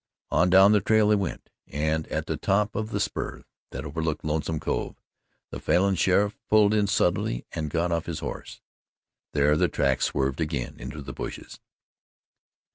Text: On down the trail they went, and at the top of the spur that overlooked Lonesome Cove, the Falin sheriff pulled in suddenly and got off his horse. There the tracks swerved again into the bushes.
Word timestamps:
On 0.31 0.49
down 0.49 0.71
the 0.71 0.81
trail 0.81 1.09
they 1.09 1.15
went, 1.15 1.51
and 1.67 2.07
at 2.07 2.25
the 2.25 2.35
top 2.35 2.73
of 2.73 2.89
the 2.89 2.99
spur 2.99 3.43
that 3.69 3.85
overlooked 3.85 4.25
Lonesome 4.25 4.59
Cove, 4.59 4.99
the 5.51 5.59
Falin 5.59 5.93
sheriff 5.93 6.39
pulled 6.49 6.73
in 6.73 6.87
suddenly 6.87 7.45
and 7.51 7.69
got 7.69 7.91
off 7.91 8.07
his 8.07 8.17
horse. 8.19 8.61
There 9.33 9.55
the 9.55 9.67
tracks 9.67 10.05
swerved 10.05 10.41
again 10.41 10.75
into 10.79 11.03
the 11.03 11.13
bushes. 11.13 11.59